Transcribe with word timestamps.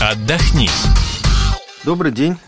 Отдохни. 0.00 0.70
Добрый 1.84 2.10
день. 2.10 2.38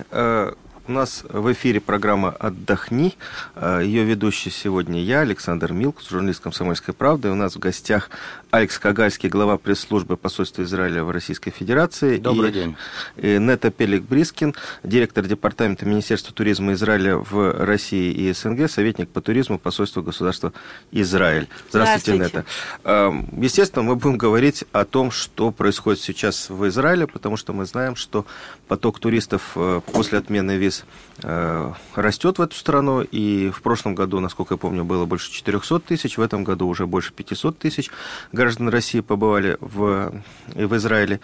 У 0.93 0.95
нас 0.95 1.25
в 1.27 1.51
эфире 1.55 1.81
программа 1.81 2.37
«Отдохни». 2.39 3.15
Э, 3.57 3.81
Ее 3.83 4.05
ведущий 4.05 4.51
сегодня 4.51 5.03
я, 5.03 5.21
Александр 5.21 5.73
Милк, 5.73 6.03
журналист 6.07 6.43
«Комсомольской 6.43 6.93
правды». 6.93 7.31
У 7.31 7.35
нас 7.35 7.57
в 7.57 7.59
гостях 7.59 8.11
Алекс 8.51 8.79
Кагальский, 8.79 9.31
глава 9.31 9.57
пресс-службы 9.57 10.19
посольства 10.19 10.63
Израиля 10.65 11.03
в 11.03 11.11
Российской 11.11 11.51
Федерации. 11.51 12.19
Добрый 12.19 12.51
и, 12.51 12.53
день. 12.53 12.77
И 13.17 13.39
Нета 13.39 13.71
Пелик-Брискин, 13.71 14.55
директор 14.83 15.25
департамента 15.25 15.87
Министерства 15.87 16.35
туризма 16.35 16.75
Израиля 16.75 17.17
в 17.17 17.65
России 17.65 18.13
и 18.13 18.31
СНГ, 18.31 18.71
советник 18.71 19.09
по 19.09 19.23
туризму 19.23 19.59
посольства 19.59 20.03
государства 20.03 20.53
Израиль. 20.91 21.49
Здравствуйте, 21.71 22.17
Здравствуйте. 22.17 22.37
Нета. 22.39 22.45
Э, 22.85 23.13
Естественно, 23.41 23.83
мы 23.83 23.97
будем 23.97 24.19
говорить 24.19 24.65
о 24.73 24.85
том, 24.85 25.11
что 25.11 25.53
происходит 25.53 26.03
сейчас 26.03 26.51
в 26.51 26.69
Израиле, 26.69 27.07
потому 27.07 27.39
что 27.39 27.55
мы 27.55 27.65
знаем, 27.65 27.97
что 27.97 28.27
поток 28.69 28.99
туристов 28.99 29.53
э, 29.57 29.81
после 29.91 30.19
отмены 30.19 30.59
виз 30.59 30.82
э, 31.23 31.73
растет 31.95 32.39
в 32.39 32.43
эту 32.43 32.57
страну, 32.57 33.03
и 33.03 33.51
в 33.51 33.63
прошлом 33.63 33.95
году, 33.95 34.21
насколько 34.21 34.55
я 34.55 34.59
помню, 34.59 34.85
было 34.85 35.05
больше 35.05 35.31
400 35.31 35.81
тысяч, 35.81 36.19
в 36.19 36.21
этом 36.21 36.45
году 36.45 36.67
уже 36.69 36.87
больше 36.87 37.13
500 37.13 37.59
тысяч 37.59 37.91
граждан 38.33 38.69
России 38.69 39.01
побывали 39.01 39.57
в, 39.61 40.13
и 40.55 40.65
в 40.65 40.77
Израиле. 40.77 41.21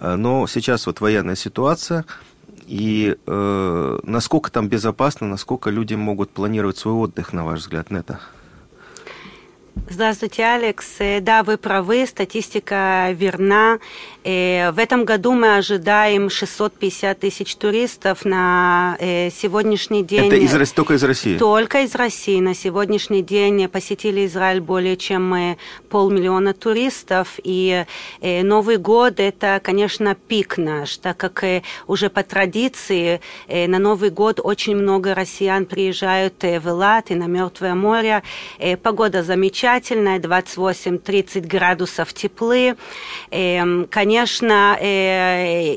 Э, 0.00 0.16
Но 0.16 0.46
сейчас 0.46 0.86
вот 0.86 1.00
военная 1.00 1.36
ситуация, 1.36 2.04
и 2.66 3.16
э, 3.26 3.98
насколько 4.02 4.50
там 4.50 4.68
безопасно, 4.68 5.26
насколько 5.26 5.70
люди 5.70 5.94
могут 5.94 6.30
планировать 6.30 6.76
свой 6.76 6.94
отдых, 6.94 7.32
на 7.32 7.44
ваш 7.44 7.60
взгляд, 7.60 7.90
Нета? 7.90 8.20
Здравствуйте, 9.88 10.44
Алекс. 10.44 10.96
Э, 10.98 11.20
Да, 11.20 11.42
вы 11.42 11.56
правы, 11.56 12.06
статистика 12.06 13.10
верна. 13.12 13.78
Э, 14.28 14.72
В 14.72 14.78
этом 14.78 15.06
году 15.06 15.32
мы 15.32 15.56
ожидаем 15.56 16.28
650 16.28 17.18
тысяч 17.18 17.56
туристов 17.56 18.26
на 18.26 18.96
э, 19.00 19.30
сегодняшний 19.30 20.02
день. 20.02 20.26
Это 20.26 20.36
из, 20.36 20.72
только 20.72 20.94
из 20.94 21.02
России? 21.02 21.38
Только 21.38 21.80
из 21.84 21.94
России. 21.94 22.38
На 22.38 22.54
сегодняшний 22.54 23.22
день 23.22 23.68
посетили 23.68 24.26
Израиль 24.26 24.60
более 24.60 24.98
чем 24.98 25.34
э, 25.34 25.56
полмиллиона 25.88 26.52
туристов. 26.52 27.38
И 27.42 27.86
Новый 28.20 28.76
год– 28.76 29.14
это, 29.18 29.60
конечно, 29.64 30.14
пик 30.14 30.58
наш, 30.58 30.98
так 30.98 31.16
как 31.16 31.44
уже 31.86 32.10
по 32.10 32.22
традиции 32.22 33.20
на 33.48 33.78
Новый 33.78 34.10
год 34.10 34.40
очень 34.42 34.76
много 34.76 35.14
россиян 35.14 35.64
приезжают 35.64 36.42
в 36.42 36.68
Элат 36.68 37.10
и 37.10 37.14
на 37.14 37.24
Мертвое 37.24 37.74
море. 37.74 38.22
Погода 38.82 39.22
замечательная, 39.22 40.18
28-30 40.18 41.46
градусов 41.46 42.12
теплы. 42.12 42.76
Эм, 43.30 43.86
Конечно, 44.18 44.76
э, 44.80 45.76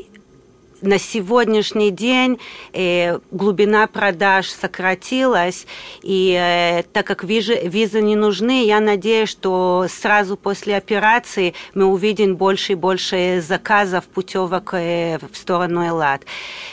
на 0.82 0.98
сегодняшний 0.98 1.92
день 1.92 2.40
э, 2.74 3.20
глубина 3.30 3.86
продаж 3.86 4.50
сократилась, 4.50 5.68
и 6.02 6.36
э, 6.36 6.82
так 6.92 7.06
как 7.06 7.24
визы, 7.24 7.60
визы 7.64 8.02
не 8.02 8.16
нужны, 8.16 8.66
я 8.66 8.80
надеюсь, 8.80 9.30
что 9.30 9.86
сразу 9.88 10.38
после 10.38 10.76
операции 10.76 11.54
мы 11.76 11.86
увидим 11.86 12.36
больше 12.36 12.72
и 12.72 12.76
больше 12.76 13.44
заказов 13.48 14.06
путевок 14.06 14.74
э, 14.74 15.20
в 15.20 15.38
сторону 15.38 15.84
Эллад. 15.84 16.24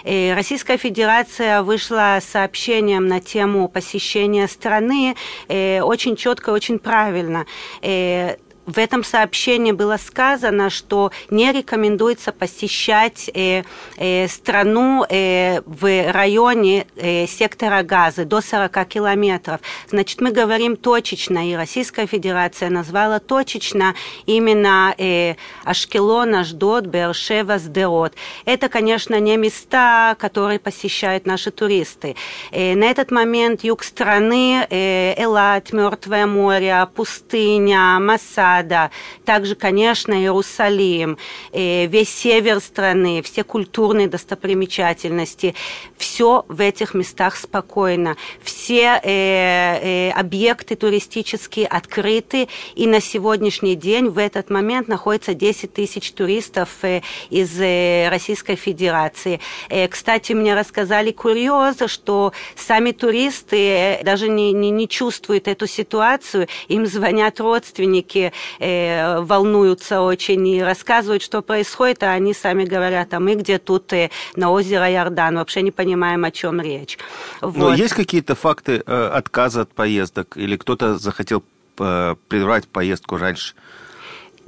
Э, 0.04 0.32
Российская 0.32 0.78
Федерация 0.78 1.62
вышла 1.62 2.18
сообщением 2.22 3.08
на 3.08 3.20
тему 3.20 3.68
посещения 3.68 4.48
страны 4.48 5.16
э, 5.48 5.82
очень 5.82 6.16
четко, 6.16 6.48
очень 6.48 6.78
правильно. 6.78 7.44
Э, 7.82 8.36
в 8.68 8.76
этом 8.76 9.02
сообщении 9.02 9.72
было 9.72 9.96
сказано, 9.96 10.68
что 10.68 11.10
не 11.30 11.50
рекомендуется 11.52 12.32
посещать 12.32 13.30
э, 13.32 13.62
э, 13.96 14.28
страну 14.28 15.06
э, 15.08 15.62
в 15.62 16.12
районе 16.12 16.86
э, 16.96 17.26
сектора 17.26 17.82
газа 17.82 18.26
до 18.26 18.42
40 18.42 18.86
километров. 18.86 19.60
Значит, 19.88 20.20
мы 20.20 20.32
говорим 20.32 20.76
точечно, 20.76 21.50
и 21.50 21.54
Российская 21.54 22.06
Федерация 22.06 22.68
назвала 22.68 23.20
точечно 23.20 23.94
именно 24.26 24.94
э, 24.98 25.36
Ашкелон, 25.64 26.34
Аждот, 26.34 26.84
Бершева, 26.84 27.58
Сдерот. 27.58 28.12
Это, 28.44 28.68
конечно, 28.68 29.18
не 29.18 29.38
места, 29.38 30.14
которые 30.18 30.58
посещают 30.58 31.26
наши 31.26 31.50
туристы. 31.50 32.16
Э, 32.52 32.74
на 32.74 32.84
этот 32.84 33.10
момент 33.10 33.64
юг 33.64 33.82
страны, 33.82 34.66
э, 34.68 35.14
Элат, 35.16 35.72
Мертвое 35.72 36.26
море, 36.26 36.86
пустыня, 36.94 37.98
Масад, 37.98 38.57
Града, 38.58 38.90
также, 39.24 39.54
конечно, 39.54 40.12
Иерусалим, 40.12 41.18
э, 41.52 41.86
весь 41.86 42.08
север 42.08 42.60
страны, 42.60 43.22
все 43.22 43.44
культурные 43.44 44.08
достопримечательности, 44.08 45.54
все 45.96 46.44
в 46.48 46.60
этих 46.60 46.94
местах 46.94 47.36
спокойно. 47.36 48.16
Все 48.42 49.00
э, 49.02 50.08
э, 50.08 50.10
объекты 50.10 50.76
туристические 50.76 51.66
открыты, 51.66 52.48
и 52.74 52.86
на 52.86 53.00
сегодняшний 53.00 53.76
день 53.76 54.08
в 54.08 54.18
этот 54.18 54.50
момент 54.50 54.88
находится 54.88 55.34
10 55.34 55.72
тысяч 55.72 56.12
туристов 56.12 56.68
из 57.30 57.58
Российской 58.10 58.56
Федерации. 58.56 59.40
Кстати, 59.90 60.32
мне 60.32 60.54
рассказали 60.54 61.12
курьез, 61.12 61.76
что 61.86 62.32
сами 62.56 62.92
туристы 62.92 64.00
даже 64.02 64.28
не, 64.28 64.52
не, 64.52 64.70
не 64.70 64.88
чувствуют 64.88 65.48
эту 65.48 65.66
ситуацию, 65.66 66.48
им 66.68 66.86
звонят 66.86 67.40
родственники, 67.40 68.32
э, 68.58 69.20
волнуются 69.20 70.00
очень 70.00 70.46
и 70.46 70.62
рассказывают, 70.62 71.22
что 71.22 71.42
происходит, 71.42 72.02
а 72.02 72.12
они 72.12 72.34
сами 72.34 72.64
говорят, 72.64 73.14
а 73.14 73.20
мы 73.20 73.34
где 73.34 73.58
тут 73.58 73.92
э, 73.92 74.10
на 74.36 74.50
озеро 74.50 74.90
Иордан, 74.90 75.36
вообще 75.36 75.62
не 75.62 75.70
понимаем, 75.70 76.24
о 76.24 76.30
чем 76.30 76.60
речь. 76.60 76.98
Но 77.40 77.74
есть 77.74 77.94
какие-то 77.94 78.34
факты 78.34 78.82
э, 78.84 79.10
отказа 79.14 79.62
от 79.62 79.72
поездок, 79.72 80.36
или 80.36 80.56
кто-то 80.56 80.98
захотел 80.98 81.42
э, 81.78 82.14
прервать 82.28 82.68
поездку 82.68 83.16
раньше? 83.16 83.54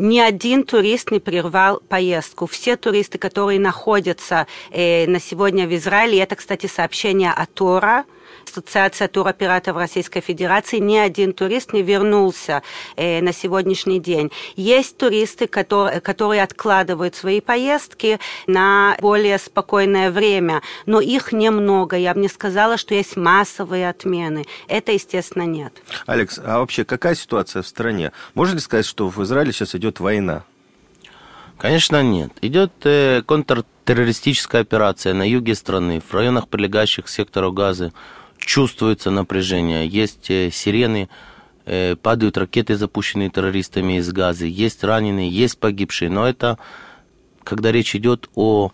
ни 0.00 0.18
один 0.18 0.64
турист 0.64 1.10
не 1.10 1.20
прервал 1.20 1.82
поездку. 1.88 2.46
Все 2.46 2.76
туристы, 2.76 3.18
которые 3.18 3.60
находятся 3.60 4.46
э, 4.70 5.06
на 5.06 5.20
сегодня 5.20 5.68
в 5.68 5.76
Израиле, 5.76 6.20
это, 6.20 6.36
кстати, 6.36 6.66
сообщение 6.66 7.30
от 7.30 7.52
Тора, 7.52 8.04
Ассоциация 8.46 9.08
туроператоров 9.08 9.78
Российской 9.78 10.20
Федерации, 10.20 10.78
ни 10.78 10.96
один 10.96 11.32
турист 11.32 11.72
не 11.72 11.82
вернулся 11.82 12.62
э, 12.96 13.20
на 13.20 13.32
сегодняшний 13.32 14.00
день. 14.00 14.30
Есть 14.56 14.96
туристы, 14.96 15.46
которые, 15.46 16.00
которые 16.00 16.42
откладывают 16.42 17.14
свои 17.14 17.40
поездки 17.40 18.18
на 18.46 18.96
более 19.00 19.38
спокойное 19.38 20.10
время, 20.10 20.62
но 20.86 21.00
их 21.00 21.32
немного. 21.32 21.96
Я 21.96 22.14
бы 22.14 22.20
не 22.20 22.28
сказала, 22.28 22.76
что 22.76 22.94
есть 22.94 23.16
массовые 23.16 23.88
отмены. 23.88 24.46
Это, 24.68 24.92
естественно, 24.92 25.44
нет. 25.44 25.72
Алекс, 26.06 26.38
а 26.38 26.58
вообще 26.58 26.84
какая 26.84 27.14
ситуация 27.14 27.62
в 27.62 27.66
стране? 27.66 28.12
Можно 28.34 28.54
ли 28.54 28.60
сказать, 28.60 28.86
что 28.86 29.08
в 29.08 29.22
Израиле 29.22 29.52
сейчас 29.52 29.74
идет 29.74 30.00
война? 30.00 30.44
Конечно, 31.60 32.02
нет. 32.02 32.32
Идет 32.40 32.72
э, 32.84 33.22
контртеррористическая 33.26 34.62
операция 34.62 35.12
на 35.12 35.28
юге 35.28 35.54
страны, 35.54 36.00
в 36.00 36.14
районах, 36.14 36.48
прилегающих 36.48 37.04
к 37.04 37.08
сектору 37.08 37.52
газа. 37.52 37.92
Чувствуется 38.50 39.12
напряжение, 39.12 39.86
есть 39.86 40.28
э, 40.28 40.50
сирены, 40.50 41.08
э, 41.66 41.94
падают 41.94 42.36
ракеты, 42.36 42.76
запущенные 42.76 43.30
террористами 43.30 43.98
из 43.98 44.10
газа, 44.12 44.44
есть 44.44 44.82
раненые, 44.82 45.30
есть 45.30 45.56
погибшие. 45.56 46.10
Но 46.10 46.26
это 46.26 46.58
когда 47.44 47.70
речь 47.70 47.94
идет 47.94 48.28
о 48.34 48.72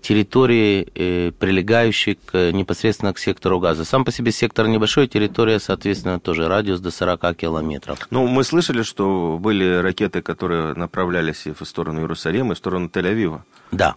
территории, 0.00 0.88
э, 0.94 1.32
прилегающей 1.38 2.14
к, 2.14 2.52
непосредственно 2.52 3.12
к 3.12 3.18
сектору 3.18 3.60
газа. 3.60 3.84
Сам 3.84 4.06
по 4.06 4.12
себе 4.12 4.32
сектор 4.32 4.66
небольшой, 4.66 5.08
территория, 5.08 5.60
соответственно, 5.60 6.18
тоже 6.18 6.48
радиус 6.48 6.80
до 6.80 6.90
40 6.90 7.34
километров. 7.36 8.08
Ну, 8.10 8.26
мы 8.26 8.44
слышали, 8.44 8.82
что 8.82 9.36
были 9.38 9.74
ракеты, 9.82 10.22
которые 10.22 10.72
направлялись 10.72 11.46
и 11.46 11.52
в 11.52 11.62
сторону 11.66 12.00
Иерусалима, 12.00 12.52
и 12.52 12.54
в 12.54 12.58
сторону 12.58 12.88
Тель-Авива. 12.88 13.42
Да, 13.72 13.94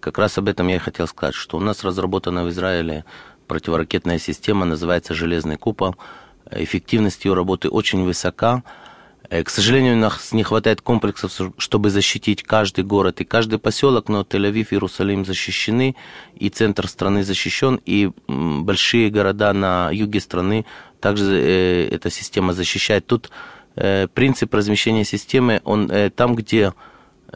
как 0.00 0.18
раз 0.18 0.36
об 0.36 0.50
этом 0.50 0.68
я 0.68 0.76
и 0.76 0.78
хотел 0.78 1.06
сказать, 1.06 1.34
что 1.34 1.56
у 1.56 1.60
нас 1.60 1.82
разработана 1.84 2.44
в 2.44 2.50
Израиле 2.50 3.06
противоракетная 3.46 4.18
система, 4.18 4.64
называется 4.64 5.14
«Железный 5.14 5.56
купол». 5.56 5.96
Эффективность 6.50 7.24
ее 7.24 7.34
работы 7.34 7.68
очень 7.68 8.04
высока. 8.04 8.62
Э, 9.30 9.42
К 9.42 9.50
сожалению, 9.50 9.96
у 9.96 9.98
нас 9.98 10.32
не 10.32 10.42
хватает 10.42 10.80
комплексов, 10.80 11.32
чтобы 11.58 11.90
защитить 11.90 12.42
каждый 12.42 12.84
город 12.84 13.20
и 13.20 13.24
каждый 13.24 13.58
поселок, 13.58 14.08
но 14.08 14.22
Тель-Авив 14.22 14.68
и 14.70 14.74
Иерусалим 14.74 15.24
защищены, 15.24 15.96
и 16.34 16.48
центр 16.50 16.86
страны 16.88 17.24
защищен, 17.24 17.80
и 17.86 18.10
большие 18.26 19.10
города 19.10 19.52
на 19.52 19.90
юге 19.90 20.20
страны 20.20 20.66
также 21.00 21.40
э, 21.40 21.88
эта 21.90 22.10
система 22.10 22.52
защищает. 22.52 23.06
Тут 23.06 23.30
э, 23.76 24.08
принцип 24.12 24.52
размещения 24.54 25.04
системы, 25.04 25.60
он 25.64 25.90
там, 26.14 26.34
где 26.34 26.72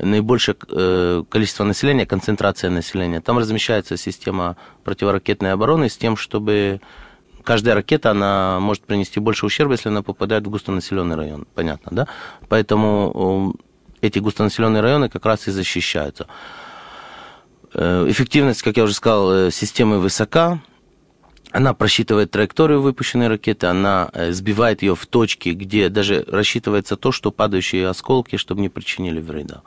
наибольшее 0.00 0.56
э, 0.68 1.22
количество 1.28 1.64
населения, 1.64 2.06
концентрация 2.06 2.70
населения, 2.70 3.20
там 3.20 3.38
размещается 3.38 3.96
система 3.96 4.56
противоракетной 4.84 5.52
обороны 5.52 5.88
с 5.88 5.96
тем, 5.96 6.16
чтобы 6.16 6.80
каждая 7.44 7.74
ракета, 7.74 8.10
она 8.10 8.58
может 8.60 8.84
принести 8.84 9.20
больше 9.20 9.46
ущерба, 9.46 9.72
если 9.72 9.88
она 9.88 10.02
попадает 10.02 10.46
в 10.46 10.50
густонаселенный 10.50 11.16
район. 11.16 11.46
Понятно, 11.54 11.90
да? 11.92 12.08
Поэтому 12.48 13.54
э, 14.02 14.06
эти 14.06 14.18
густонаселенные 14.18 14.82
районы 14.82 15.08
как 15.08 15.24
раз 15.26 15.48
и 15.48 15.50
защищаются. 15.50 16.26
Эффективность, 17.74 18.62
как 18.62 18.78
я 18.78 18.84
уже 18.84 18.94
сказал, 18.94 19.50
системы 19.50 19.98
высока. 19.98 20.60
Она 21.50 21.72
просчитывает 21.72 22.30
траекторию 22.30 22.82
выпущенной 22.82 23.28
ракеты, 23.28 23.66
она 23.68 24.10
сбивает 24.30 24.82
ее 24.82 24.94
в 24.94 25.06
точке, 25.06 25.52
где 25.52 25.88
даже 25.88 26.24
рассчитывается 26.28 26.96
то, 26.96 27.10
что 27.10 27.30
падающие 27.30 27.88
осколки, 27.88 28.36
чтобы 28.36 28.60
не 28.60 28.68
причинили 28.68 29.20
вреда. 29.20 29.62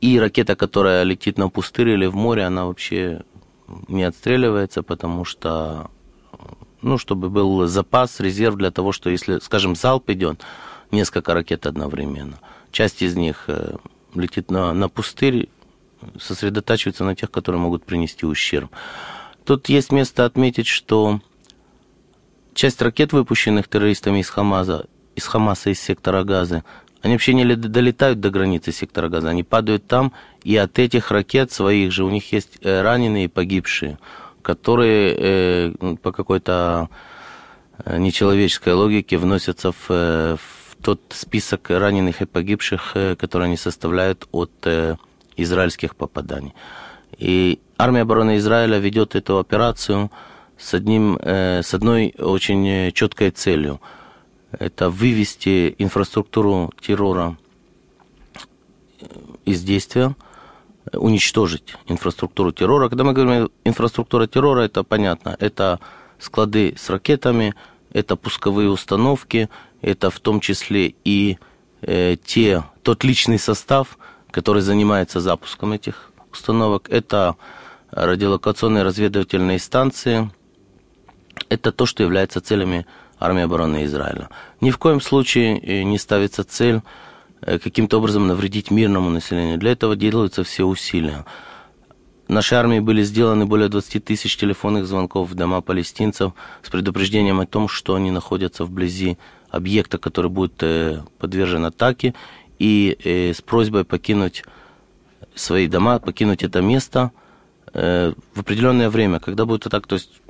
И 0.00 0.18
ракета, 0.18 0.54
которая 0.56 1.02
летит 1.02 1.36
на 1.36 1.48
пустырь 1.48 1.90
или 1.90 2.06
в 2.06 2.14
море, 2.14 2.44
она 2.44 2.66
вообще 2.66 3.22
не 3.88 4.04
отстреливается, 4.04 4.82
потому 4.82 5.24
что, 5.24 5.90
ну, 6.80 6.96
чтобы 6.96 7.28
был 7.28 7.66
запас, 7.66 8.20
резерв 8.20 8.56
для 8.56 8.70
того, 8.70 8.92
что 8.92 9.10
если, 9.10 9.38
скажем, 9.40 9.74
залп 9.74 10.10
идет, 10.10 10.42
несколько 10.90 11.34
ракет 11.34 11.66
одновременно, 11.66 12.38
часть 12.72 13.02
из 13.02 13.14
них 13.14 13.44
э, 13.48 13.76
летит 14.14 14.50
на, 14.50 14.72
на 14.72 14.88
пустырь, 14.88 15.48
сосредотачивается 16.18 17.04
на 17.04 17.14
тех, 17.14 17.30
которые 17.30 17.60
могут 17.60 17.84
принести 17.84 18.24
ущерб. 18.24 18.70
Тут 19.48 19.70
есть 19.70 19.92
место 19.92 20.26
отметить, 20.26 20.66
что 20.66 21.22
часть 22.52 22.82
ракет, 22.82 23.14
выпущенных 23.14 23.66
террористами 23.66 24.20
из 24.20 24.28
Хамаза, 24.28 24.84
из 25.16 25.24
Хамаса, 25.24 25.70
из 25.70 25.80
сектора 25.80 26.22
Газа, 26.22 26.64
они 27.00 27.14
вообще 27.14 27.32
не 27.32 27.56
долетают 27.56 28.20
до 28.20 28.28
границы 28.28 28.72
сектора 28.72 29.08
газа, 29.08 29.30
они 29.30 29.44
падают 29.44 29.86
там, 29.86 30.12
и 30.44 30.54
от 30.58 30.78
этих 30.78 31.10
ракет 31.10 31.50
своих 31.50 31.92
же 31.92 32.04
у 32.04 32.10
них 32.10 32.30
есть 32.30 32.58
э, 32.60 32.82
раненые 32.82 33.24
и 33.24 33.28
погибшие, 33.28 33.98
которые 34.42 35.16
э, 35.16 35.96
по 36.02 36.12
какой-то 36.12 36.90
э, 37.86 37.96
нечеловеческой 37.96 38.74
логике 38.74 39.16
вносятся 39.16 39.72
в, 39.72 39.88
в 39.88 40.76
тот 40.82 41.00
список 41.08 41.70
раненых 41.70 42.20
и 42.20 42.26
погибших, 42.26 42.94
которые 43.18 43.46
они 43.46 43.56
составляют 43.56 44.28
от 44.30 44.52
израильских 45.38 45.96
попаданий. 45.96 46.52
И 47.16 47.60
армия 47.78 48.02
обороны 48.02 48.36
Израиля 48.36 48.78
ведет 48.78 49.14
эту 49.14 49.38
операцию 49.38 50.10
с, 50.58 50.74
одним, 50.74 51.18
с 51.22 51.72
одной 51.72 52.14
очень 52.18 52.92
четкой 52.92 53.30
целью– 53.30 53.80
это 54.52 54.88
вывести 54.88 55.74
инфраструктуру 55.78 56.72
террора 56.80 57.36
из 59.44 59.62
действия, 59.62 60.16
уничтожить 60.92 61.74
инфраструктуру 61.86 62.52
террора. 62.52 62.88
Когда 62.88 63.04
мы 63.04 63.12
говорим 63.12 63.50
инфраструктура 63.64 64.26
террора, 64.26 64.62
это 64.62 64.84
понятно. 64.84 65.36
Это 65.38 65.80
склады 66.18 66.74
с 66.78 66.88
ракетами, 66.88 67.54
это 67.92 68.16
пусковые 68.16 68.70
установки, 68.70 69.50
это 69.82 70.10
в 70.10 70.18
том 70.18 70.40
числе 70.40 70.94
и 71.04 71.38
э, 71.82 72.16
те, 72.24 72.64
тот 72.82 73.04
личный 73.04 73.38
состав, 73.38 73.98
который 74.30 74.62
занимается 74.62 75.20
запуском 75.20 75.72
этих 75.72 76.07
установок. 76.32 76.88
Это 76.90 77.36
радиолокационные 77.90 78.84
разведывательные 78.84 79.58
станции. 79.58 80.30
Это 81.48 81.72
то, 81.72 81.86
что 81.86 82.02
является 82.02 82.40
целями 82.40 82.86
армии 83.18 83.42
обороны 83.42 83.84
Израиля. 83.84 84.28
Ни 84.60 84.70
в 84.70 84.78
коем 84.78 85.00
случае 85.00 85.58
э, 85.58 85.82
не 85.82 85.98
ставится 85.98 86.44
цель 86.44 86.82
э, 87.40 87.58
каким-то 87.58 87.98
образом 87.98 88.26
навредить 88.26 88.70
мирному 88.70 89.10
населению. 89.10 89.58
Для 89.58 89.72
этого 89.72 89.96
делаются 89.96 90.44
все 90.44 90.64
усилия. 90.64 91.24
Нашей 92.28 92.58
армии 92.58 92.80
были 92.80 93.02
сделаны 93.02 93.46
более 93.46 93.68
20 93.68 94.04
тысяч 94.04 94.36
телефонных 94.36 94.86
звонков 94.86 95.30
в 95.30 95.34
дома 95.34 95.62
палестинцев 95.62 96.32
с 96.62 96.68
предупреждением 96.68 97.40
о 97.40 97.46
том, 97.46 97.68
что 97.68 97.94
они 97.94 98.10
находятся 98.10 98.64
вблизи 98.64 99.16
объекта, 99.50 99.96
который 99.96 100.30
будет 100.30 100.62
э, 100.62 101.02
подвержен 101.18 101.64
атаке, 101.64 102.14
и 102.58 102.98
с 103.04 103.40
просьбой 103.40 103.84
покинуть 103.84 104.42
свои 105.38 105.66
дома, 105.66 105.98
покинуть 105.98 106.42
это 106.42 106.60
место 106.60 107.10
в 107.72 108.14
определенное 108.34 108.88
время, 108.88 109.20
когда 109.20 109.44
будет 109.44 109.66
атака. 109.66 109.88
То 109.88 109.94
есть 109.96 110.22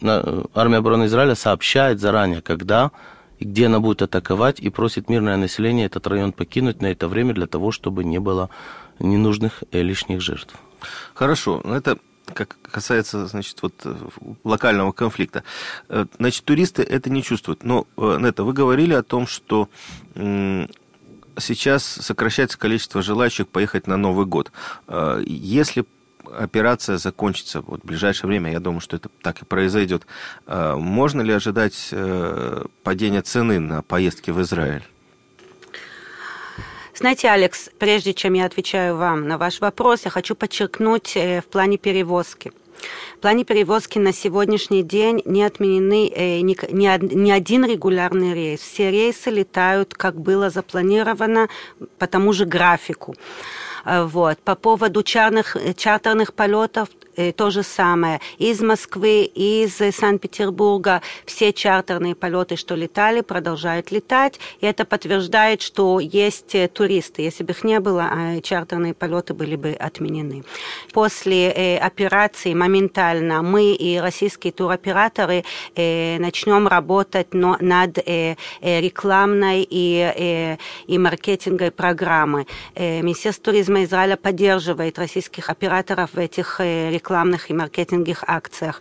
армия 0.00 0.76
обороны 0.76 1.06
Израиля 1.06 1.34
сообщает 1.34 2.00
заранее, 2.00 2.40
когда 2.40 2.92
и 3.38 3.44
где 3.44 3.66
она 3.66 3.80
будет 3.80 4.02
атаковать, 4.02 4.60
и 4.60 4.70
просит 4.70 5.08
мирное 5.08 5.36
население 5.36 5.86
этот 5.86 6.06
район 6.06 6.32
покинуть 6.32 6.80
на 6.80 6.86
это 6.86 7.08
время 7.08 7.34
для 7.34 7.46
того, 7.46 7.72
чтобы 7.72 8.04
не 8.04 8.20
было 8.20 8.48
ненужных 9.00 9.64
и 9.72 9.82
лишних 9.82 10.20
жертв. 10.20 10.54
Хорошо, 11.14 11.60
это 11.64 11.98
как 12.32 12.56
касается, 12.62 13.26
значит, 13.26 13.60
вот 13.62 13.74
э, 13.84 13.94
локального 14.44 14.92
конфликта. 14.92 15.44
Э, 15.88 16.06
значит, 16.18 16.44
туристы 16.44 16.82
это 16.82 17.10
не 17.10 17.22
чувствуют. 17.22 17.64
Но, 17.64 17.86
э, 17.96 18.18
Нета, 18.20 18.44
вы 18.44 18.52
говорили 18.54 18.94
о 18.94 19.02
том, 19.02 19.26
что 19.26 19.68
сейчас 21.38 21.84
сокращается 21.84 22.58
количество 22.58 23.02
желающих 23.02 23.48
поехать 23.48 23.86
на 23.86 23.96
Новый 23.96 24.26
год. 24.26 24.52
Если 25.26 25.84
операция 26.32 26.98
закончится 26.98 27.60
вот 27.60 27.82
в 27.82 27.86
ближайшее 27.86 28.28
время, 28.28 28.52
я 28.52 28.60
думаю, 28.60 28.80
что 28.80 28.96
это 28.96 29.08
так 29.22 29.42
и 29.42 29.44
произойдет. 29.44 30.06
А, 30.46 30.76
можно 30.76 31.20
ли 31.20 31.32
ожидать 31.32 31.88
э, 31.92 32.64
падения 32.82 33.22
цены 33.22 33.60
на 33.60 33.82
поездки 33.82 34.30
в 34.30 34.40
Израиль? 34.42 34.84
Знаете, 36.94 37.28
Алекс, 37.28 37.70
прежде 37.78 38.14
чем 38.14 38.34
я 38.34 38.46
отвечаю 38.46 38.96
вам 38.96 39.26
на 39.26 39.36
ваш 39.36 39.60
вопрос, 39.60 40.04
я 40.04 40.10
хочу 40.10 40.34
подчеркнуть 40.34 41.16
э, 41.16 41.40
в 41.40 41.46
плане 41.46 41.76
перевозки. 41.76 42.52
В 43.16 43.20
плане 43.20 43.44
перевозки 43.44 43.98
на 43.98 44.12
сегодняшний 44.12 44.82
день 44.82 45.22
не 45.24 45.42
отменены 45.42 46.08
э, 46.08 46.40
ни, 46.40 46.56
ни, 46.72 47.14
ни 47.14 47.30
один 47.30 47.64
регулярный 47.64 48.34
рейс. 48.34 48.60
Все 48.60 48.90
рейсы 48.90 49.30
летают, 49.30 49.94
как 49.94 50.20
было 50.20 50.50
запланировано, 50.50 51.48
по 51.98 52.06
тому 52.06 52.32
же 52.32 52.44
графику. 52.44 53.14
Э, 53.84 54.04
вот. 54.04 54.38
По 54.38 54.54
поводу 54.54 55.02
чарных, 55.02 55.56
э, 55.56 55.74
чартерных 55.74 56.34
полетов 56.34 56.88
Э, 57.16 57.32
то 57.32 57.50
же 57.50 57.62
самое. 57.62 58.20
Из 58.38 58.60
Москвы, 58.60 59.24
из 59.24 59.76
Санкт-Петербурга 59.76 61.02
все 61.26 61.52
чартерные 61.52 62.14
полеты, 62.14 62.56
что 62.56 62.74
летали, 62.74 63.20
продолжают 63.20 63.90
летать. 63.90 64.40
И 64.60 64.66
это 64.66 64.84
подтверждает, 64.84 65.62
что 65.62 66.00
есть 66.00 66.56
туристы. 66.72 67.22
Если 67.22 67.44
бы 67.44 67.52
их 67.52 67.64
не 67.64 67.80
было, 67.80 68.08
а 68.10 68.40
чартерные 68.40 68.94
полеты 68.94 69.34
были 69.34 69.56
бы 69.56 69.70
отменены. 69.72 70.44
После 70.92 71.78
операции 71.78 72.54
моментально 72.54 73.42
мы 73.42 73.72
и 73.72 73.98
российские 73.98 74.52
туроператоры 74.52 75.44
начнем 75.76 76.66
работать 76.66 77.32
над 77.34 77.98
рекламной 78.60 79.66
и, 79.68 80.56
и 80.86 80.98
маркетинговой 80.98 81.70
программой. 81.70 82.46
Министерство 82.76 83.44
туризма 83.44 83.73
Израиля 83.82 84.16
поддерживает 84.16 84.98
российских 84.98 85.50
операторов 85.50 86.12
в 86.12 86.18
этих 86.18 86.60
рекламных 86.60 87.14
рекламных 87.14 87.50
и 87.50 87.54
маркетинговых 87.54 88.24
акциях. 88.26 88.80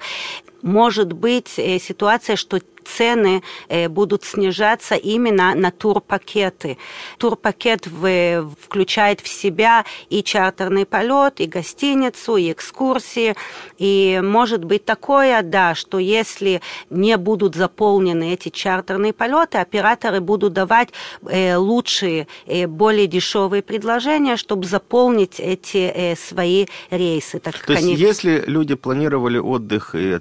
Может 0.63 1.13
быть 1.13 1.53
э, 1.58 1.77
ситуация, 1.77 2.36
что 2.38 2.60
цены 2.84 3.41
э, 3.70 3.89
будут 3.89 4.24
снижаться 4.24 4.96
именно 4.96 5.55
на 5.55 5.72
турпакеты. 5.72 6.77
Турпакет 7.17 7.88
включает 7.88 9.22
в 9.22 9.27
себя 9.27 9.86
и 10.10 10.24
чартерный 10.24 10.86
полет, 10.86 11.39
и 11.39 11.46
гостиницу, 11.46 12.38
и 12.38 12.51
экскурсии. 12.51 13.36
И 13.77 14.22
может 14.24 14.63
быть 14.63 14.86
такое, 14.86 15.41
да, 15.41 15.75
что 15.75 16.00
если 16.00 16.62
не 16.89 17.17
будут 17.17 17.55
заполнены 17.55 18.34
эти 18.34 18.50
чартерные 18.50 19.13
полеты, 19.13 19.58
операторы 19.58 20.20
будут 20.20 20.53
давать 20.53 20.89
э, 21.27 21.55
лучшие, 21.55 22.27
э, 22.46 22.67
более 22.67 23.08
дешевые 23.08 23.62
предложения, 23.62 24.38
чтобы 24.38 24.65
заполнить 24.65 25.39
эти 25.39 26.15
свои 26.15 26.65
рейсы. 26.89 27.39
Так 27.39 27.58
То 27.65 27.74
есть, 27.74 27.84
они... 27.84 27.96
если 27.96 28.43
люди 28.46 28.75
планировали 28.75 29.38
отдых 29.38 29.96
и 29.96 30.20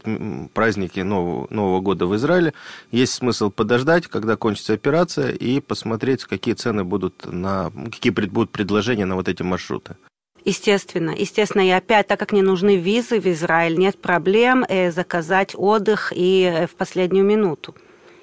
праздники 0.53 1.01
Нового, 1.01 1.47
Нового 1.51 1.81
года 1.81 2.07
в 2.07 2.15
Израиле, 2.17 2.53
есть 2.91 3.13
смысл 3.13 3.51
подождать, 3.51 4.07
когда 4.07 4.37
кончится 4.37 4.75
операция, 4.75 5.31
и 5.31 5.61
посмотреть, 5.61 6.25
какие 6.25 6.55
цены 6.55 6.85
будут 6.85 7.27
на, 7.27 7.71
какие 7.91 8.13
будут 8.13 8.51
предложения 8.51 9.07
на 9.07 9.17
вот 9.17 9.29
эти 9.29 9.43
маршруты. 9.43 9.97
Естественно, 10.45 11.11
естественно, 11.11 11.63
и 11.63 11.71
опять, 11.71 12.09
так 12.09 12.19
как 12.19 12.33
не 12.33 12.43
нужны 12.43 12.77
визы 12.77 13.21
в 13.21 13.27
Израиль, 13.27 13.79
нет 13.79 14.01
проблем 14.01 14.65
э, 14.69 14.91
заказать 14.91 15.55
отдых 15.57 16.13
и 16.15 16.43
э, 16.43 16.67
в 16.67 16.75
последнюю 16.75 17.25
минуту. 17.25 17.75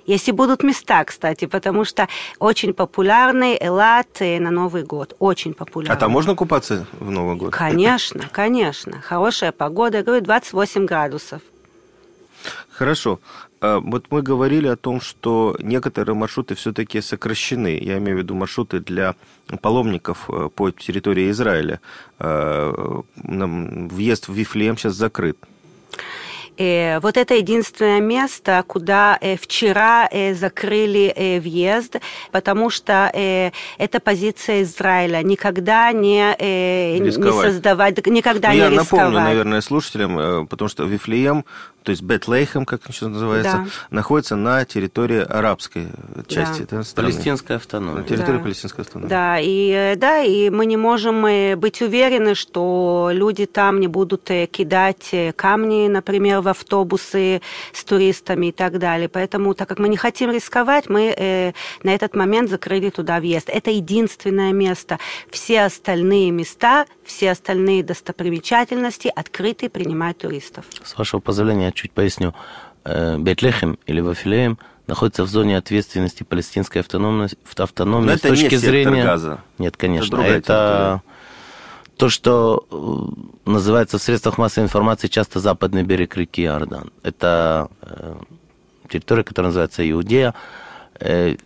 Если 0.10 0.32
будут 0.32 0.64
места, 0.64 1.04
кстати, 1.04 1.46
потому 1.46 1.86
что 1.86 2.08
очень 2.40 2.74
популярный 2.74 3.58
Элат 3.62 4.08
э, 4.22 4.40
на 4.40 4.50
Новый 4.52 4.84
год. 4.84 5.16
Очень 5.20 5.54
популярный. 5.54 5.96
А 5.96 6.00
там 6.00 6.12
можно 6.12 6.36
купаться 6.36 6.88
в 7.00 7.12
Новый 7.12 7.36
год? 7.36 7.54
Конечно, 7.54 8.28
конечно. 8.32 9.00
Хорошая 9.02 9.52
погода. 9.52 9.98
Я 9.98 10.04
говорю, 10.04 10.26
28 10.26 10.86
градусов. 10.86 11.42
Хорошо. 12.70 13.20
А, 13.62 13.80
вот 13.80 14.06
мы 14.10 14.22
говорили 14.22 14.68
о 14.68 14.76
том, 14.76 15.02
что 15.02 15.56
некоторые 15.60 16.16
маршруты 16.16 16.56
все-таки 16.56 17.02
сокращены. 17.02 17.78
Я 17.82 17.98
имею 17.98 18.18
в 18.18 18.20
виду 18.22 18.36
маршруты 18.36 18.80
для 18.80 19.16
паломников 19.62 20.30
э, 20.30 20.50
по 20.54 20.72
территории 20.72 21.30
Израиля. 21.32 21.80
А, 22.20 23.02
въезд 23.16 24.28
в 24.28 24.34
Вифлеем 24.34 24.78
сейчас 24.78 24.94
закрыт. 24.94 25.38
Э, 26.60 27.00
вот 27.00 27.16
это 27.16 27.36
единственное 27.36 28.02
место, 28.02 28.64
куда 28.68 29.18
э, 29.22 29.38
вчера 29.38 30.10
закрыли 30.34 31.40
въезд, 31.40 31.98
потому 32.32 32.70
что 32.70 33.12
это 33.14 34.00
позиция 34.00 34.64
Израиля. 34.64 35.24
Никогда 35.24 35.92
не, 35.94 36.36
э, 36.38 36.98
не 36.98 37.12
создавать, 37.12 38.06
никогда 38.06 38.50
Но 38.50 38.54
ну, 38.54 38.60
не 38.60 38.60
я 38.60 38.70
рисковать. 38.70 38.92
Я 38.92 39.10
напомню, 39.10 39.20
наверное, 39.22 39.62
слушателям, 39.62 40.48
потому 40.48 40.68
что 40.70 40.84
Вифлеем 40.84 41.46
то 41.84 41.92
есть 41.92 42.02
Бетлейхем, 42.02 42.66
как 42.66 42.82
сейчас 42.88 43.10
называется, 43.10 43.66
да. 43.66 43.68
находится 43.90 44.36
на 44.36 44.66
территории 44.66 45.20
арабской 45.20 45.88
части 46.28 46.68
да. 46.70 46.84
страны. 46.84 47.12
Палестинская 47.12 47.58
автономия. 47.58 48.02
На 48.02 48.04
территории 48.04 48.38
да. 48.38 48.44
палестинской 48.44 48.84
автономии. 48.84 49.10
Да, 49.10 49.40
и, 49.40 49.72
э, 49.72 49.96
да, 49.96 50.22
и 50.22 50.50
мы 50.50 50.66
не 50.66 50.78
можем 50.78 51.26
э, 51.26 51.56
быть 51.56 51.82
уверены, 51.82 52.36
что 52.36 53.10
люди 53.12 53.46
там 53.46 53.80
не 53.80 53.88
будут 53.88 54.30
э, 54.30 54.46
кидать 54.46 55.14
камни, 55.36 55.88
например, 55.88 56.42
в 56.42 56.48
автобусы 56.48 57.42
с 57.74 57.84
туристами 57.84 58.48
и 58.48 58.52
так 58.52 58.78
далее. 58.78 59.10
Поэтому, 59.10 59.54
так 59.54 59.70
как 59.70 59.80
мы 59.80 59.90
не 59.90 59.98
хотим 59.98 60.32
рисковать, 60.32 60.90
мы 60.90 61.14
э, 61.16 61.54
на 61.84 61.94
этот 61.94 62.16
момент 62.16 62.50
закрыли 62.50 62.90
туда 62.90 63.20
въезд. 63.20 63.50
Это 63.50 63.72
единственное 63.72 64.52
место. 64.52 65.00
Все 65.32 65.62
остальные 65.62 66.32
места, 66.32 66.86
все 67.04 67.32
остальные 67.32 67.84
достопримечательности 67.84 69.12
открыты 69.16 69.70
принимать 69.70 70.18
туристов. 70.18 70.66
С 70.84 70.98
вашего 70.98 71.20
позволения, 71.20 71.69
чуть 71.72 71.92
поясню. 71.92 72.34
Э, 72.84 73.18
Бетлехем 73.18 73.78
или 73.86 74.02
Вафилеем 74.02 74.58
находится 74.88 75.24
в 75.24 75.28
зоне 75.28 75.58
ответственности 75.58 76.24
палестинской 76.24 76.82
автономности, 76.82 77.38
автономии 77.58 78.08
Но 78.08 78.18
с 78.18 78.22
точки 78.22 78.54
не 78.54 78.58
зрения... 78.58 79.04
Газа. 79.04 79.42
Нет, 79.58 79.78
конечно. 79.78 80.18
Это, 80.18 80.32
это 80.34 81.02
то, 81.98 82.10
что 82.10 82.66
э, 82.72 83.50
называется 83.50 83.98
в 83.98 84.02
средствах 84.02 84.38
массовой 84.38 84.66
информации 84.66 85.08
часто 85.08 85.40
западный 85.40 85.84
берег 85.84 86.16
реки 86.18 86.44
Иордан. 86.44 86.92
Это 87.04 87.70
э, 87.82 88.16
территория, 88.90 89.24
которая 89.24 89.50
называется 89.50 89.90
Иудея. 89.90 90.34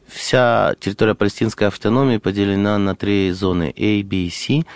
Вся 0.08 0.74
территория 0.80 1.14
палестинской 1.14 1.68
автономии 1.68 2.18
поделена 2.18 2.80
на 2.80 2.96
три 2.96 3.30
зоны 3.32 3.72
A, 3.78 4.04
B 4.04 4.16
и 4.16 4.30
C– 4.32 4.64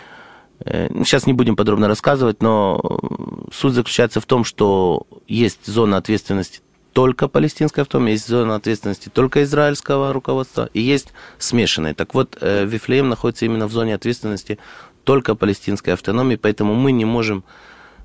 сейчас 0.65 1.27
не 1.27 1.33
будем 1.33 1.55
подробно 1.55 1.87
рассказывать, 1.87 2.41
но 2.41 2.81
э, 2.83 3.51
суть 3.53 3.73
заключается 3.73 4.19
в 4.19 4.25
том, 4.25 4.43
что 4.43 5.05
есть 5.27 5.65
зона 5.65 5.97
ответственности 5.97 6.61
только 6.93 7.27
палестинской 7.27 7.83
автономии, 7.83 8.13
есть 8.13 8.27
зона 8.27 8.55
ответственности 8.55 9.09
только 9.09 9.43
израильского 9.43 10.13
руководства 10.13 10.69
и 10.73 10.81
есть 10.81 11.13
смешанные. 11.37 11.93
Так 11.93 12.15
вот, 12.15 12.37
э, 12.41 12.65
Вифлеем 12.65 13.07
находится 13.07 13.45
именно 13.45 13.67
в 13.67 13.71
зоне 13.71 13.93
ответственности 13.93 14.57
только 15.03 15.35
палестинской 15.35 15.93
автономии, 15.93 16.35
поэтому 16.35 16.73
мы 16.73 16.91
не 16.91 17.05
можем 17.05 17.43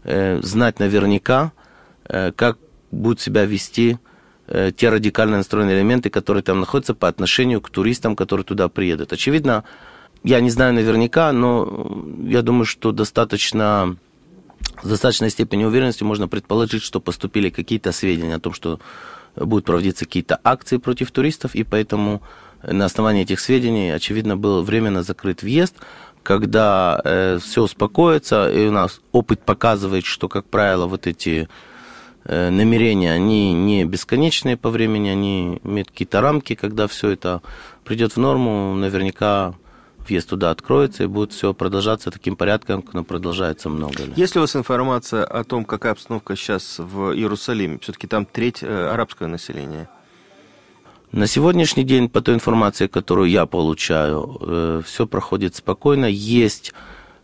знать 0.05 0.81
наверняка, 0.81 1.53
как 2.05 2.59
будут 2.91 3.21
себя 3.21 3.45
вести 3.45 3.99
те 4.77 4.89
радикально 4.89 5.37
настроенные 5.37 5.77
элементы, 5.77 6.11
которые 6.11 6.43
там 6.43 6.59
находятся 6.59 6.95
по 6.95 7.07
отношению 7.07 7.61
к 7.61 7.71
туристам, 7.71 8.17
которые 8.17 8.45
туда 8.45 8.69
приедут. 8.69 9.13
Очевидно, 9.13 9.63
я 10.25 10.41
не 10.41 10.51
знаю 10.51 10.75
наверняка, 10.75 11.33
но 11.33 12.05
я 12.25 12.43
думаю, 12.43 12.65
что 12.65 12.93
достаточно, 12.93 13.97
с 14.83 14.89
достаточной 14.89 15.31
степенью 15.31 15.69
уверенности 15.69 16.05
можно 16.05 16.29
предположить, 16.29 16.83
что 16.83 17.01
поступили 17.01 17.51
какие-то 17.51 17.93
сведения 17.93 18.37
о 18.37 18.41
том, 18.41 18.53
что 18.53 18.81
будут 19.37 19.65
проводиться 19.65 20.05
какие-то 20.05 20.39
акции 20.45 20.77
против 20.77 21.11
туристов, 21.11 21.55
и 21.55 21.65
поэтому 21.65 22.23
на 22.63 22.85
основании 22.85 23.23
этих 23.23 23.41
сведений, 23.41 23.91
очевидно, 23.91 24.37
был 24.37 24.63
временно 24.63 25.03
закрыт 25.03 25.43
въезд. 25.43 25.75
Когда 26.23 27.01
э, 27.03 27.39
все 27.43 27.63
успокоится, 27.63 28.49
и 28.49 28.69
у 28.69 28.71
нас 28.71 29.01
опыт 29.11 29.41
показывает, 29.41 30.05
что, 30.05 30.29
как 30.29 30.45
правило, 30.45 30.87
вот 30.87 31.09
эти 31.09 31.49
э, 32.25 32.51
намерения, 32.51 33.11
они 33.11 33.53
не 33.53 33.85
бесконечные 33.85 34.57
по 34.57 34.71
времени, 34.71 35.09
они 35.09 35.61
имеют 35.65 35.91
какие-то 35.91 36.21
рамки, 36.21 36.55
когда 36.55 36.87
все 36.87 37.11
это 37.11 37.43
придет 37.85 38.13
в 38.13 38.19
норму, 38.19 38.77
наверняка 38.77 39.55
въезд 40.09 40.29
туда 40.29 40.51
откроется, 40.51 41.05
и 41.05 41.07
будет 41.07 41.33
все 41.33 41.55
продолжаться 41.55 42.11
таким 42.11 42.37
порядком, 42.37 42.83
как 42.83 42.95
оно 42.95 43.05
продолжается 43.05 43.69
много 43.69 44.05
лет. 44.05 44.19
Есть 44.19 44.35
ли 44.35 44.39
у 44.39 44.43
вас 44.43 44.57
информация 44.57 45.25
о 45.25 45.45
том, 45.45 45.65
какая 45.65 45.93
обстановка 45.93 46.37
сейчас 46.37 46.79
в 46.79 47.15
Иерусалиме? 47.15 47.79
Все-таки 47.79 48.07
там 48.07 48.27
треть 48.27 48.63
э, 48.63 48.91
арабского 48.91 49.27
населения. 49.29 49.89
На 51.13 51.27
сегодняшний 51.27 51.85
день, 51.85 52.09
по 52.09 52.23
той 52.23 52.35
информации, 52.35 52.87
которую 52.87 53.29
я 53.29 53.45
получаю, 53.45 54.39
э, 54.41 54.83
все 54.85 55.07
проходит 55.07 55.55
спокойно. 55.55 56.07
Есть 56.07 56.73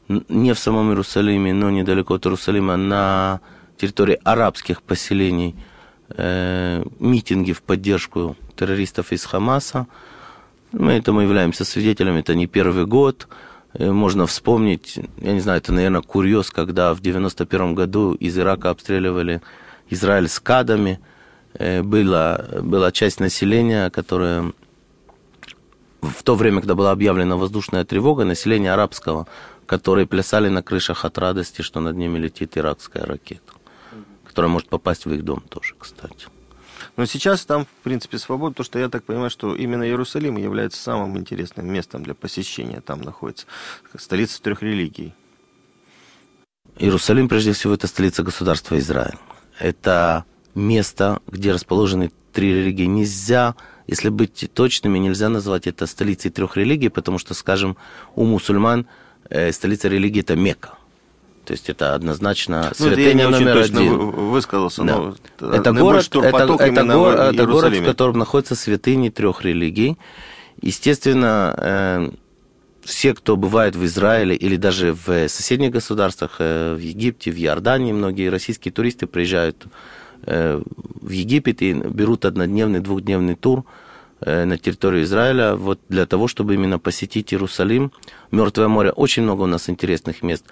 не 0.09 0.53
в 0.53 0.59
самом 0.59 0.91
Иерусалиме, 0.91 1.55
но 1.55 1.71
недалеко 1.71 2.15
от 2.15 2.27
Иерусалима, 2.27 2.77
на 2.77 3.41
территории 3.79 4.19
арабских 4.25 4.83
поселений 4.83 5.57
э, 6.11 6.83
митинги 6.99 7.53
в 7.53 7.63
поддержку 7.63 8.37
террористов 8.57 9.13
из 9.13 9.25
Хамаса. 9.25 9.87
Мы 10.73 10.93
этому 10.93 11.21
являемся 11.21 11.65
свидетелями, 11.65 12.21
это 12.21 12.35
не 12.35 12.47
первый 12.47 12.85
год. 12.87 13.29
Э, 13.75 13.91
можно 13.91 14.27
вспомнить, 14.27 14.99
я 15.19 15.33
не 15.33 15.41
знаю, 15.41 15.59
это, 15.59 15.73
наверное, 15.73 16.03
курьез, 16.03 16.51
когда 16.51 16.93
в 16.95 17.01
91 17.01 17.75
году 17.75 18.13
из 18.15 18.39
Ирака 18.39 18.71
обстреливали 18.71 19.41
Израиль 19.89 20.29
с 20.29 20.39
кадами. 20.41 21.01
Э, 21.55 21.83
была, 21.83 22.45
была 22.63 22.93
часть 22.93 23.21
населения, 23.21 23.91
которая 23.91 24.53
в 26.03 26.23
то 26.23 26.35
время, 26.35 26.61
когда 26.61 26.75
была 26.75 26.91
объявлена 26.93 27.37
воздушная 27.37 27.85
тревога, 27.85 28.25
население 28.25 28.73
арабского, 28.73 29.27
которые 29.67 30.07
плясали 30.07 30.49
на 30.49 30.63
крышах 30.63 31.05
от 31.05 31.19
радости, 31.19 31.63
что 31.63 31.81
над 31.81 31.97
ними 31.97 32.19
летит 32.19 32.57
иракская 32.57 33.05
ракета, 33.05 33.53
которая 34.25 34.51
может 34.51 34.69
попасть 34.69 35.07
в 35.07 35.13
их 35.13 35.25
дом 35.25 35.43
тоже, 35.49 35.75
кстати. 35.79 36.29
Но 36.99 37.07
сейчас 37.07 37.47
там, 37.47 37.65
в 37.65 37.85
принципе, 37.85 38.19
свобода, 38.19 38.55
потому 38.55 38.65
что 38.65 38.81
я 38.81 38.89
так 38.89 39.05
понимаю, 39.05 39.31
что 39.31 39.55
именно 39.55 39.85
Иерусалим 39.85 40.37
является 40.37 40.83
самым 40.83 41.17
интересным 41.17 41.73
местом 41.73 42.03
для 42.03 42.13
посещения. 42.13 42.81
Там 42.81 43.03
находится 43.03 43.47
столица 43.97 44.43
трех 44.43 44.63
религий. 44.65 45.15
Иерусалим, 46.77 47.29
прежде 47.29 47.53
всего, 47.53 47.75
это 47.75 47.87
столица 47.87 48.25
государства 48.25 48.77
Израиль. 48.81 49.17
Это 49.61 50.25
место, 50.57 51.23
где 51.29 51.53
расположены 51.53 52.11
три 52.33 52.53
религии. 52.53 52.87
Нельзя, 52.87 53.55
если 53.87 54.09
быть 54.09 54.51
точными, 54.53 54.99
нельзя 54.99 55.29
назвать 55.29 55.69
это 55.69 55.87
столицей 55.87 56.33
трех 56.33 56.57
религий, 56.57 56.89
потому 56.89 57.19
что, 57.19 57.33
скажем, 57.35 57.77
у 58.17 58.25
мусульман 58.25 58.89
э, 59.31 59.53
столица 59.53 59.87
религии 59.87 60.23
это 60.23 60.35
Мекка. 60.35 60.78
То 61.49 61.53
есть 61.53 61.71
это 61.71 61.95
однозначно 61.95 62.73
святыня 62.75 63.31
ну, 63.31 63.39
номер 63.39 63.57
один. 63.57 63.97
высказался. 63.97 64.85
Да. 64.85 65.15
Но 65.41 65.55
это 65.55 65.73
город, 65.73 66.07
это, 66.15 66.27
это, 66.27 66.47
гор, 66.85 67.15
это 67.15 67.47
город, 67.47 67.73
в 67.75 67.85
котором 67.87 68.19
находятся 68.19 68.55
святыни 68.55 69.09
трех 69.09 69.43
религий. 69.43 69.97
Естественно, 70.61 71.55
э, 71.57 72.11
все, 72.83 73.15
кто 73.15 73.39
бывает 73.39 73.77
в 73.77 73.85
Израиле 73.87 74.37
или 74.37 74.57
даже 74.57 74.93
в 74.93 75.27
соседних 75.31 75.71
государствах, 75.71 76.37
э, 76.39 76.75
в 76.75 76.81
Египте, 76.81 77.31
в 77.31 77.43
Иордании, 77.43 77.93
многие 77.95 78.29
российские 78.29 78.71
туристы 78.71 79.07
приезжают 79.07 79.69
э, 80.25 80.61
в 81.01 81.09
Египет 81.09 81.63
и 81.63 81.73
берут 81.73 82.27
однодневный, 82.27 82.81
двухдневный 82.81 83.37
тур 83.37 83.65
э, 84.21 84.45
на 84.45 84.59
территорию 84.59 85.05
Израиля 85.05 85.55
вот 85.55 85.81
для 85.89 86.05
того, 86.05 86.29
чтобы 86.29 86.53
именно 86.53 86.79
посетить 86.79 87.33
Иерусалим. 87.33 87.91
Мертвое 88.33 88.69
море. 88.69 88.91
Очень 88.91 89.23
много 89.23 89.45
у 89.45 89.47
нас 89.47 89.71
интересных 89.71 90.23
мест. 90.23 90.45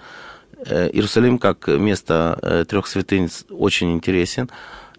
Э, 0.65 0.89
Иерусалим 0.91 1.37
как 1.37 1.67
место 1.67 2.37
э, 2.41 2.65
трех 2.67 2.87
святынь 2.87 3.29
очень 3.49 3.93
интересен. 3.93 4.49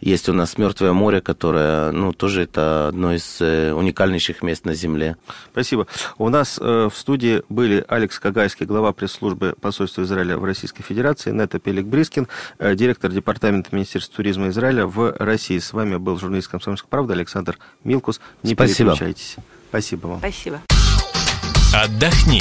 Есть 0.01 0.29
у 0.29 0.33
нас 0.33 0.57
Мертвое 0.59 0.93
море, 0.93 1.21
которое, 1.21 1.91
ну, 1.91 2.13
тоже 2.13 2.43
это 2.43 2.87
одно 2.89 3.13
из 3.13 3.41
э, 3.41 3.73
уникальнейших 3.73 4.43
мест 4.43 4.65
на 4.65 4.73
Земле. 4.75 5.17
Спасибо. 5.51 5.89
У 6.19 6.29
нас 6.29 6.59
в 6.59 6.93
студии 6.95 7.43
были 7.49 7.85
Алекс 7.89 8.21
Кагайский, 8.21 8.65
глава 8.65 8.93
пресс-службы 8.93 9.57
посольства 9.61 10.03
Израиля 10.03 10.37
в 10.37 10.45
Российской 10.45 10.85
Федерации, 10.85 11.33
Нета 11.33 11.59
Пелик-Брискин, 11.59 12.29
директор 12.61 13.11
департамента 13.11 13.71
Министерства 13.73 14.15
туризма 14.15 14.49
Израиля 14.51 14.87
в 14.87 15.17
России. 15.19 15.59
С 15.59 15.73
вами 15.73 15.97
был 15.97 16.17
журналист 16.17 16.47
«Комсомольской 16.47 16.89
правды» 16.89 17.15
Александр 17.15 17.59
Милкус. 17.83 18.21
Не 18.45 18.55
Спасибо. 18.55 18.93
переключайтесь. 18.93 19.37
Спасибо 19.71 20.07
вам. 20.07 20.19
Спасибо. 20.21 20.61
Отдохни. 21.75 22.41